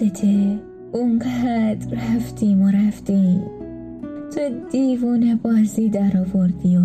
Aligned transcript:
یادته 0.00 0.58
اونقدر 0.92 1.96
رفتیم 1.96 2.62
و 2.62 2.70
رفتیم. 2.70 3.42
تو 4.34 4.40
دیوونه 4.70 5.34
بازی 5.34 5.88
در 5.88 6.12
آوردی 6.18 6.76
و 6.76 6.80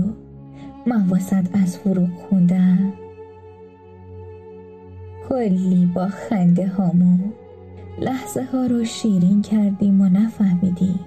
من 0.85 1.19
از 1.53 1.77
فروغ 1.77 2.09
خوندم. 2.09 2.93
کلی 5.29 5.85
با 5.85 6.07
خنده 6.07 6.67
هامون 6.67 7.33
لحظه 8.01 8.43
ها 8.43 8.65
رو 8.65 8.83
شیرین 8.83 9.41
کردیم 9.41 10.01
و 10.01 10.05
نفهمیدیم 10.05 10.99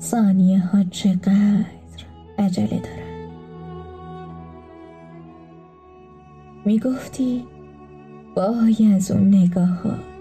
ثانیه 0.00 0.58
ها 0.58 0.84
چقدر 0.90 2.04
عجله 2.38 2.66
دارن. 2.80 3.30
می‌گفتی 6.64 7.44
وای 8.36 8.92
از 8.94 9.10
اون 9.10 9.34
نگاهات 9.34 10.13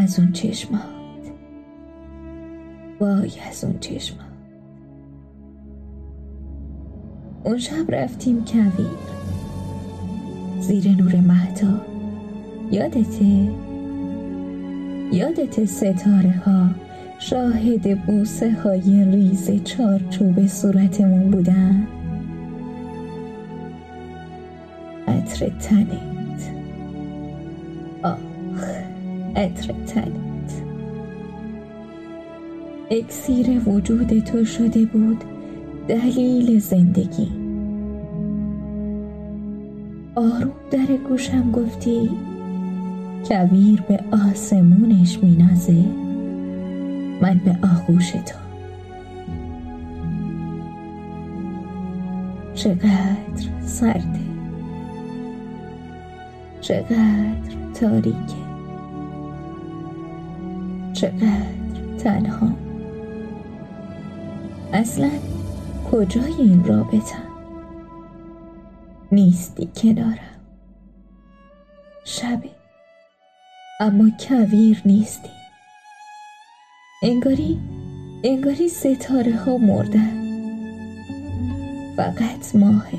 از 0.00 0.18
اون 0.18 0.32
چشمات. 0.32 0.82
وای 3.00 3.32
از 3.50 3.64
اون 3.64 3.78
چشمات. 3.78 4.26
اون 7.44 7.58
شب 7.58 7.84
رفتیم 7.88 8.44
کویر. 8.44 8.90
زیر 10.60 10.88
نور 10.88 11.16
مهتا. 11.16 11.80
یادته 12.70 13.50
یادت 15.12 15.64
ستاره 15.64 16.42
ها 16.46 16.68
شاهد 17.18 18.06
بوسه 18.06 18.52
های 18.52 19.04
ریز 19.04 19.64
چارچوب 19.64 20.46
صورتمون 20.46 21.30
بودن؟ 21.30 21.86
عطر 25.08 25.48
تنت 25.48 26.09
عطر 29.36 29.74
اکسیر 32.90 33.68
وجود 33.68 34.18
تو 34.18 34.44
شده 34.44 34.84
بود 34.84 35.24
دلیل 35.88 36.58
زندگی. 36.58 37.28
آروم 40.14 40.52
در 40.70 40.96
گوشم 41.08 41.52
گفتی 41.52 42.10
کویر 43.28 43.80
به 43.80 44.00
آسمونش 44.12 45.18
مینازه 45.22 45.84
من 47.20 47.40
به 47.44 47.58
آغوش 47.62 48.10
تو. 48.10 48.38
چقدر 52.54 53.48
سرده. 53.60 54.20
چقدر 56.60 57.56
تاریکه. 57.80 58.49
چقدر 61.00 61.96
تنها. 61.98 62.52
اصلا 64.72 65.10
کجای 65.90 66.34
این 66.38 66.64
رابطه؟ 66.64 67.16
نیستی 69.12 69.68
کنارم. 69.76 70.40
شبه 72.04 72.50
اما 73.80 74.10
کویر 74.28 74.82
نیستی. 74.84 75.30
انگاری 77.02 77.58
انگاری 78.24 78.68
ستاره 78.68 79.36
ها 79.36 79.56
مردن 79.56 80.20
فقط 81.96 82.54
ماهه. 82.54 82.98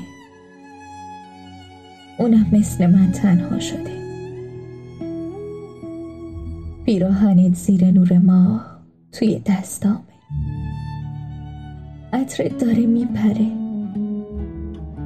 اونم 2.18 2.46
مثل 2.52 2.86
من 2.86 3.12
تنها 3.12 3.58
شده. 3.58 4.01
پیراهنت 6.84 7.54
زیر 7.54 7.90
نور 7.90 8.18
ماه 8.18 8.78
توی 9.12 9.42
دستامه 9.46 9.98
عطرت 12.12 12.58
داره 12.58 12.86
میپره 12.86 13.46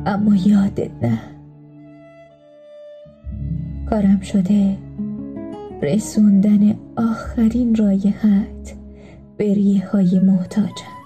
اما 0.06 0.36
یادت 0.36 0.90
نه. 1.02 1.18
کارم 3.90 4.20
شده 4.20 4.76
رسوندن 5.82 6.74
آخرین 6.96 7.74
رایحت 7.74 8.74
به 9.36 9.54
ریه 9.54 9.88
های 9.88 10.20
محتاجم. 10.20 10.96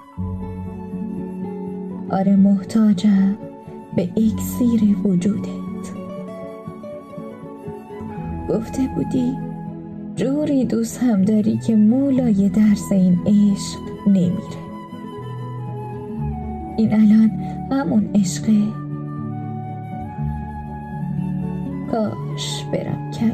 آره 2.10 2.36
محتاجم 2.36 3.36
به 3.96 4.02
اکسیر 4.02 4.98
وجودت. 5.04 5.90
گفته 8.48 8.88
بودی 8.94 9.49
جوری 10.20 10.64
دوست 10.64 11.02
هم 11.02 11.22
داری 11.22 11.58
که 11.58 11.76
مولای 11.76 12.48
درس 12.48 12.92
این 12.92 13.18
عشق 13.26 13.78
نمیره. 14.06 14.60
این 16.76 16.92
الان 16.94 17.30
همون 17.70 18.10
عشقه. 18.14 18.62
کاش 21.90 22.64
برم 22.72 23.10
کوی 23.10 23.30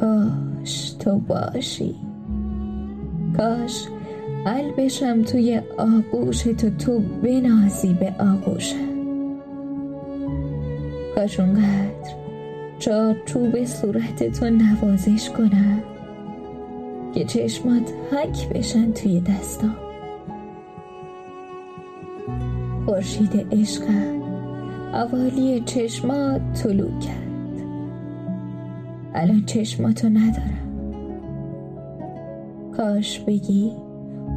کاش 0.00 0.90
تو 0.90 1.18
باشی. 1.18 1.94
کاش 3.36 3.86
قلبشم 4.44 5.22
توی 5.22 5.60
آغوش 5.78 6.42
تو 6.42 6.70
تو 6.70 6.98
بنازی 6.98 7.94
به 7.94 8.14
آغوشم. 8.18 8.90
کاش 11.14 11.40
اونقدر 11.40 12.29
چارچوب 12.80 13.64
صورت 13.64 14.40
تو 14.40 14.50
نوازش 14.50 15.30
کنم. 15.30 15.82
که 17.14 17.24
چشمات 17.24 17.92
حک 18.12 18.48
بشن 18.48 18.92
توی 18.92 19.20
دستام. 19.20 19.76
خورشید 22.86 23.46
عشقم 23.52 24.22
اوالی 24.94 25.60
چشمات 25.60 26.40
طلوع 26.62 26.98
کرد. 26.98 27.62
الان 29.14 29.44
چشماتو 29.46 30.08
ندارم. 30.08 30.70
کاش 32.76 33.20
بگی 33.20 33.72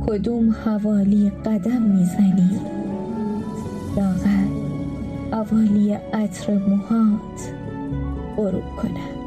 کدوم 0.08 0.56
حوالی 0.66 1.30
قدم 1.30 1.82
می‌زنی. 1.82 2.60
لاغر 3.98 4.48
اوالی 5.34 5.94
عطر 5.94 6.54
موهات. 6.54 7.63
غروب 8.38 8.76
کنم. 8.76 9.23